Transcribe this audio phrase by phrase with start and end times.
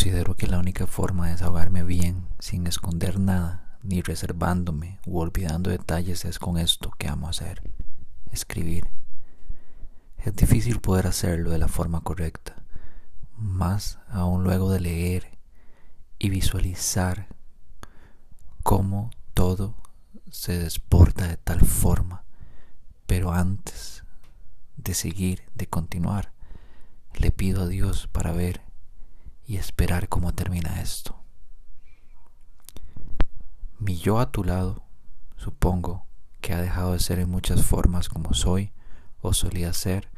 [0.00, 5.68] Considero que la única forma de desahogarme bien, sin esconder nada, ni reservándome u olvidando
[5.68, 7.60] detalles, es con esto que amo hacer,
[8.32, 8.88] escribir.
[10.16, 12.56] Es difícil poder hacerlo de la forma correcta,
[13.36, 15.38] más aún luego de leer
[16.18, 17.28] y visualizar
[18.62, 19.74] cómo todo
[20.30, 22.24] se desborda de tal forma.
[23.06, 24.02] Pero antes
[24.78, 26.32] de seguir, de continuar,
[27.18, 28.69] le pido a Dios para ver
[29.50, 31.24] y esperar cómo termina esto.
[33.80, 34.84] Mi yo a tu lado,
[35.36, 36.06] supongo
[36.40, 38.72] que ha dejado de ser en muchas formas como soy
[39.20, 40.08] o solía ser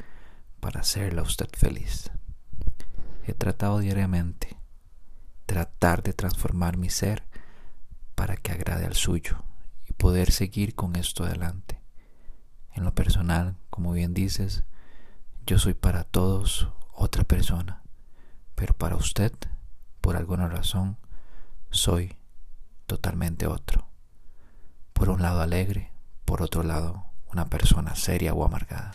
[0.60, 2.10] para hacerla usted feliz.
[3.24, 4.58] He tratado diariamente
[5.46, 7.24] tratar de transformar mi ser
[8.14, 9.42] para que agrade al suyo
[9.88, 11.80] y poder seguir con esto adelante.
[12.74, 14.64] En lo personal, como bien dices,
[15.46, 17.81] yo soy para todos otra persona
[18.62, 19.32] pero para usted,
[20.00, 20.96] por alguna razón,
[21.70, 22.14] soy
[22.86, 23.88] totalmente otro.
[24.92, 25.90] Por un lado alegre,
[26.24, 28.92] por otro lado una persona seria o amargada.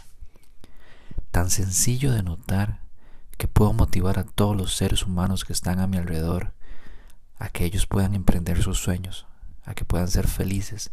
[1.31, 2.79] Tan sencillo de notar
[3.37, 6.53] que puedo motivar a todos los seres humanos que están a mi alrededor
[7.37, 9.27] a que ellos puedan emprender sus sueños,
[9.65, 10.91] a que puedan ser felices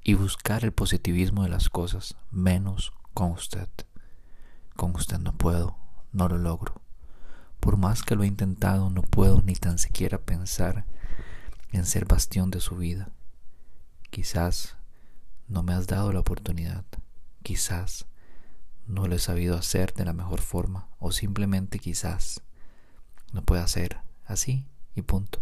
[0.00, 3.68] y buscar el positivismo de las cosas, menos con usted.
[4.76, 5.76] Con usted no puedo,
[6.12, 6.81] no lo logro.
[7.62, 10.84] Por más que lo he intentado, no puedo ni tan siquiera pensar
[11.70, 13.10] en ser bastión de su vida.
[14.10, 14.74] Quizás
[15.46, 16.84] no me has dado la oportunidad.
[17.44, 18.06] Quizás
[18.88, 20.88] no lo he sabido hacer de la mejor forma.
[20.98, 22.42] O simplemente quizás
[23.32, 24.66] no pueda ser así
[24.96, 25.40] y punto.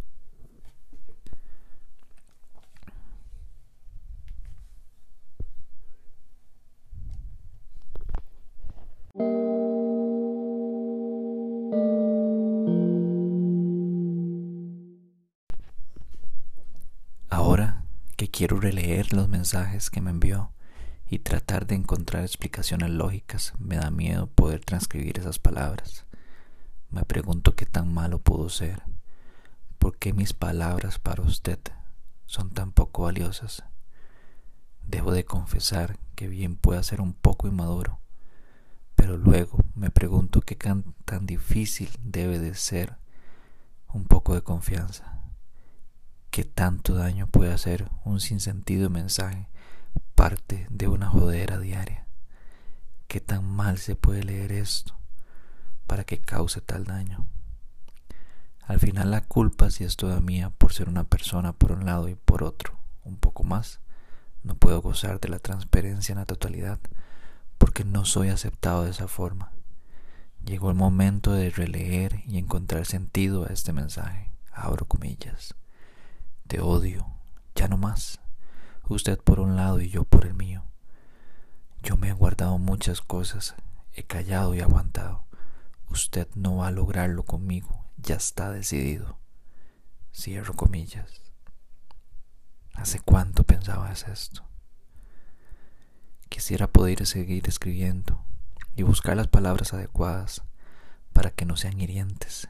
[18.41, 20.51] Quiero releer los mensajes que me envió
[21.07, 23.53] y tratar de encontrar explicaciones lógicas.
[23.59, 26.07] Me da miedo poder transcribir esas palabras.
[26.89, 28.83] Me pregunto qué tan malo pudo ser.
[29.79, 31.59] ¿Por qué mis palabras para usted
[32.25, 33.63] son tan poco valiosas?
[34.87, 38.01] Debo de confesar que bien pueda ser un poco inmaduro,
[38.95, 42.97] pero luego me pregunto qué tan difícil debe de ser
[43.93, 45.20] un poco de confianza
[46.41, 49.51] qué tanto daño puede hacer un sinsentido mensaje
[50.15, 52.07] parte de una jodera diaria.
[53.09, 54.99] Qué tan mal se puede leer esto
[55.87, 57.27] para que cause tal daño.
[58.63, 62.09] Al final la culpa si es toda mía por ser una persona por un lado
[62.09, 63.81] y por otro un poco más.
[64.43, 66.81] No puedo gozar de la transparencia en la totalidad
[67.59, 69.53] porque no soy aceptado de esa forma.
[70.43, 74.31] Llegó el momento de releer y encontrar sentido a este mensaje.
[74.51, 75.55] Abro comillas.
[76.51, 77.07] Te odio,
[77.55, 78.19] ya no más.
[78.89, 80.65] Usted por un lado y yo por el mío.
[81.81, 83.55] Yo me he guardado muchas cosas,
[83.93, 85.27] he callado y aguantado.
[85.91, 89.17] Usted no va a lograrlo conmigo, ya está decidido.
[90.13, 91.23] Cierro comillas.
[92.75, 94.43] ¿Hace cuánto pensabas esto?
[96.29, 98.25] Quisiera poder seguir escribiendo
[98.75, 100.43] y buscar las palabras adecuadas
[101.13, 102.49] para que no sean hirientes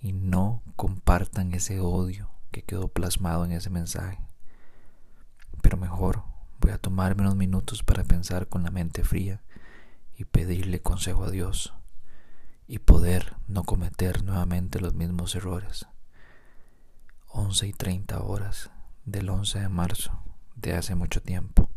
[0.00, 4.18] y no compartan ese odio que quedó plasmado en ese mensaje.
[5.62, 6.24] Pero mejor
[6.60, 9.42] voy a tomarme unos minutos para pensar con la mente fría
[10.16, 11.74] y pedirle consejo a Dios
[12.66, 15.86] y poder no cometer nuevamente los mismos errores.
[17.28, 18.70] 11 y 30 horas
[19.04, 20.22] del 11 de marzo
[20.56, 21.68] de hace mucho tiempo.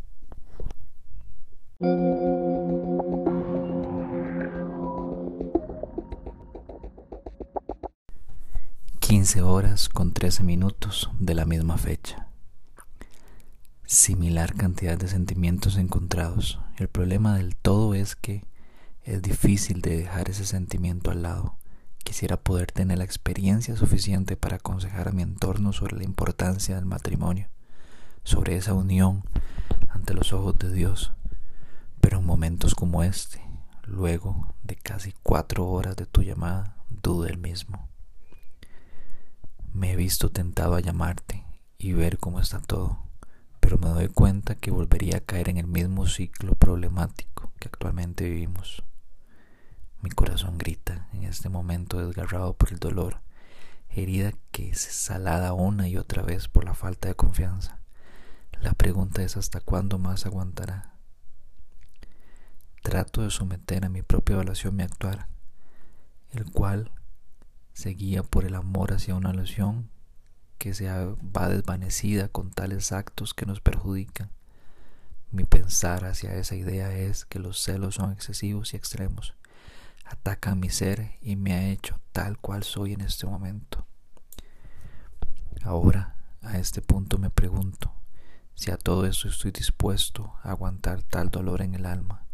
[9.14, 12.26] 15 horas con 13 minutos de la misma fecha.
[13.86, 16.58] Similar cantidad de sentimientos encontrados.
[16.78, 18.44] El problema del todo es que
[19.04, 21.56] es difícil de dejar ese sentimiento al lado.
[22.02, 26.84] Quisiera poder tener la experiencia suficiente para aconsejar a mi entorno sobre la importancia del
[26.84, 27.46] matrimonio,
[28.24, 29.22] sobre esa unión
[29.90, 31.12] ante los ojos de Dios.
[32.00, 33.40] Pero en momentos como este,
[33.84, 37.93] luego de casi cuatro horas de tu llamada, dudo el mismo.
[39.74, 41.44] Me he visto tentado a llamarte
[41.78, 43.08] y ver cómo está todo,
[43.58, 48.22] pero me doy cuenta que volvería a caer en el mismo ciclo problemático que actualmente
[48.22, 48.84] vivimos.
[50.00, 53.20] Mi corazón grita en este momento desgarrado por el dolor,
[53.88, 57.80] herida que es salada una y otra vez por la falta de confianza.
[58.60, 60.94] La pregunta es hasta cuándo más aguantará.
[62.80, 65.26] Trato de someter a mi propia evaluación mi actuar,
[66.30, 66.92] el cual
[67.74, 69.90] se guía por el amor hacia una ilusión
[70.58, 74.30] que se va desvanecida con tales actos que nos perjudican.
[75.32, 79.34] Mi pensar hacia esa idea es que los celos son excesivos y extremos,
[80.04, 83.84] atacan mi ser y me ha hecho tal cual soy en este momento.
[85.62, 87.92] Ahora, a este punto me pregunto
[88.54, 92.24] si a todo eso estoy dispuesto a aguantar tal dolor en el alma.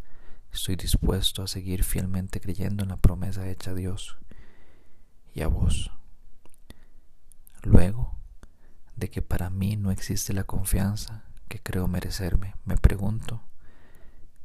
[0.52, 4.19] Estoy dispuesto a seguir fielmente creyendo en la promesa hecha a Dios
[5.34, 5.90] y a vos.
[7.62, 8.14] Luego
[8.96, 13.42] de que para mí no existe la confianza que creo merecerme, me pregunto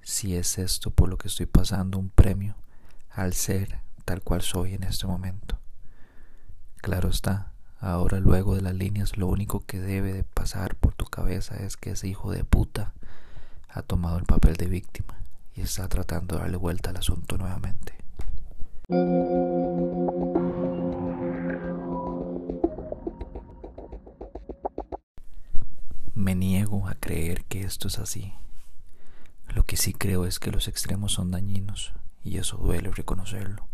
[0.02, 2.56] si es esto por lo que estoy pasando un premio
[3.10, 5.60] al ser tal cual soy en este momento.
[6.78, 11.06] Claro está, ahora luego de las líneas lo único que debe de pasar por tu
[11.06, 12.94] cabeza es que ese hijo de puta
[13.70, 15.18] ha tomado el papel de víctima
[15.56, 17.96] y está tratando de darle vuelta al asunto nuevamente.
[26.26, 28.34] Me niego a creer que esto es así.
[29.50, 31.94] Lo que sí creo es que los extremos son dañinos
[32.24, 33.68] y eso duele reconocerlo.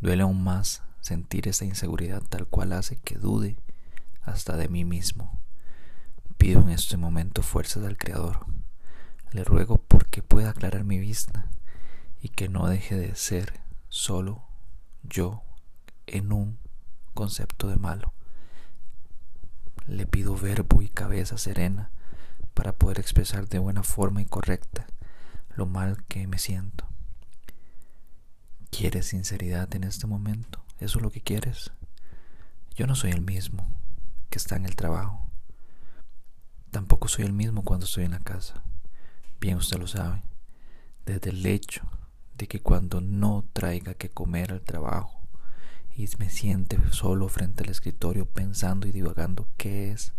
[0.00, 3.58] Duele aún más sentir esa inseguridad tal cual hace que dude
[4.22, 5.40] hasta de mí mismo.
[6.36, 8.44] Pido en este momento fuerzas al Creador.
[9.30, 11.48] Le ruego porque pueda aclarar mi vista
[12.20, 14.42] y que no deje de ser solo
[15.04, 15.44] yo
[16.08, 16.58] en un
[17.14, 18.12] concepto de malo.
[19.86, 21.90] Le pido verbo y cabeza serena
[22.54, 24.86] para poder expresar de buena forma y correcta
[25.56, 26.86] lo mal que me siento.
[28.70, 30.64] ¿Quieres sinceridad en este momento?
[30.80, 31.70] ¿Eso es lo que quieres?
[32.74, 33.66] Yo no soy el mismo
[34.30, 35.28] que está en el trabajo.
[36.70, 38.64] Tampoco soy el mismo cuando estoy en la casa.
[39.38, 40.22] Bien usted lo sabe.
[41.04, 41.82] Desde el hecho
[42.36, 45.23] de que cuando no traiga que comer al trabajo
[45.96, 50.12] y me siente solo frente al escritorio pensando y divagando qué es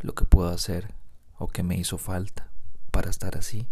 [0.00, 0.94] lo que puedo hacer
[1.38, 2.50] o qué me hizo falta
[2.90, 3.68] para estar así,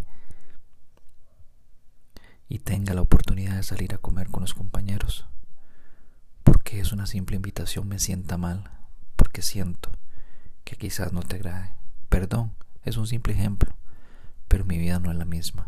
[2.47, 5.27] y tenga la oportunidad de salir a comer con los compañeros.
[6.43, 8.71] Porque es una simple invitación me sienta mal,
[9.15, 9.91] porque siento
[10.63, 11.71] que quizás no te agrade.
[12.09, 13.75] Perdón, es un simple ejemplo,
[14.47, 15.67] pero mi vida no es la misma.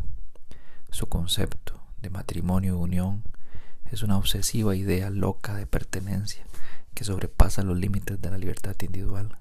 [0.90, 3.22] Su concepto de matrimonio y unión
[3.92, 6.44] es una obsesiva idea loca de pertenencia
[6.94, 9.38] que sobrepasa los límites de la libertad individual,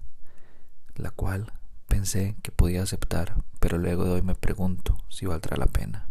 [0.96, 1.54] la cual
[1.88, 6.10] pensé que podía aceptar, pero luego de hoy me pregunto si valdrá la pena.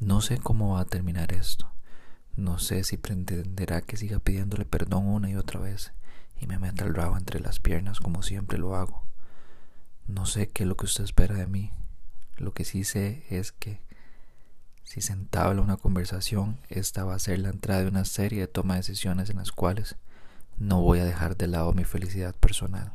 [0.00, 1.70] No sé cómo va a terminar esto.
[2.36, 5.92] No sé si pretenderá que siga pidiéndole perdón una y otra vez
[6.38, 9.06] y me meta el rabo entre las piernas como siempre lo hago.
[10.06, 11.70] No sé qué es lo que usted espera de mí.
[12.36, 13.80] Lo que sí sé es que
[14.90, 18.46] si se entabla una conversación, esta va a ser la entrada de una serie de
[18.48, 19.94] toma de decisiones en las cuales
[20.58, 22.92] no voy a dejar de lado mi felicidad personal.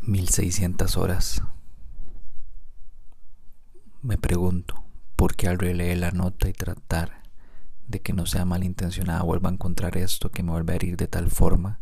[0.00, 1.42] 1600 horas.
[4.00, 4.82] Me pregunto,
[5.14, 7.22] ¿por qué al releer la nota y tratar
[7.86, 11.06] de que no sea malintencionada vuelva a encontrar esto que me vuelve a herir de
[11.06, 11.80] tal forma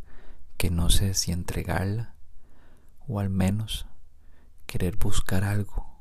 [0.57, 2.15] que no sé si entregarla
[3.07, 3.87] o al menos
[4.67, 6.01] querer buscar algo,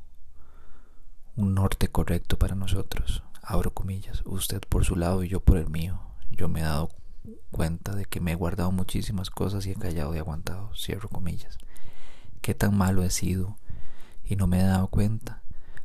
[1.36, 3.24] un norte correcto para nosotros?
[3.41, 6.00] Abro comillas, usted por su lado y yo por el mío.
[6.29, 6.89] Yo me he dado
[7.51, 11.58] cuenta de que me he guardado muchísimas cosas y he callado y aguantado, cierro comillas
[12.41, 13.58] qué tan malo he sido
[14.24, 15.41] y no me he dado cuenta.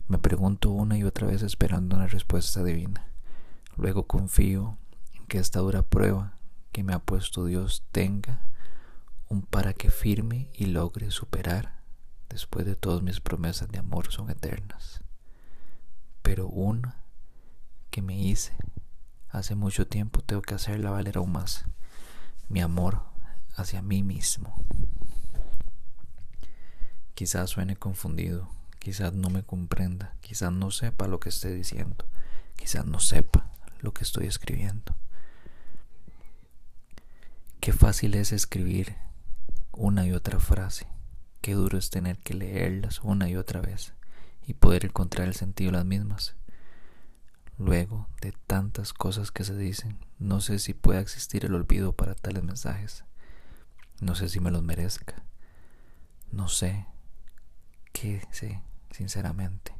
[0.08, 3.06] Me pregunto una y otra vez esperando una respuesta divina.
[3.76, 4.78] Luego confío
[5.14, 6.38] en que esta dura prueba
[6.73, 8.46] que me ha puesto Dios tenga
[9.28, 11.80] un para que firme y logre superar
[12.28, 15.02] después de todas mis promesas de amor son eternas.
[16.23, 17.02] Pero una
[17.90, 18.52] que me hice
[19.30, 21.64] hace mucho tiempo tengo que hacerla valer aún más.
[22.49, 23.02] Mi amor
[23.54, 24.54] hacia mí mismo.
[27.14, 32.06] Quizás suene confundido, quizás no me comprenda, quizás no sepa lo que esté diciendo,
[32.56, 34.95] quizás no sepa lo que estoy escribiendo.
[37.61, 38.97] Qué fácil es escribir
[39.76, 40.87] una y otra frase,
[41.42, 43.92] qué duro es tener que leerlas una y otra vez
[44.47, 46.35] y poder encontrar el sentido de las mismas.
[47.59, 52.14] Luego de tantas cosas que se dicen, no sé si pueda existir el olvido para
[52.14, 53.04] tales mensajes.
[54.00, 55.23] No sé si me los merezca.
[56.30, 56.87] No sé
[57.92, 59.75] qué sé, sinceramente.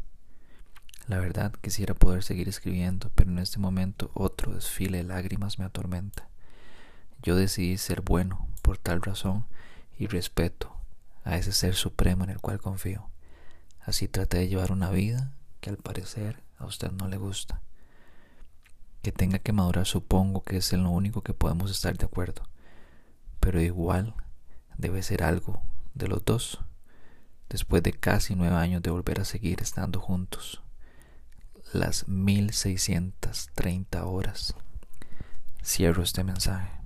[1.07, 5.65] La verdad quisiera poder seguir escribiendo, pero en este momento otro desfile de lágrimas me
[5.65, 6.29] atormenta.
[7.23, 9.47] Yo decidí ser bueno por tal razón
[9.99, 10.76] y respeto
[11.25, 13.11] a ese ser supremo en el cual confío.
[13.81, 17.62] Así trate de llevar una vida que al parecer a usted no le gusta.
[19.03, 22.43] Que tenga que madurar supongo que es en lo único que podemos estar de acuerdo.
[23.41, 24.15] Pero igual
[24.76, 25.62] debe ser algo
[25.95, 26.61] de los dos,
[27.49, 30.62] después de casi nueve años de volver a seguir estando juntos.
[31.73, 34.55] Las 1630 horas.
[35.65, 36.86] Cierro este mensaje.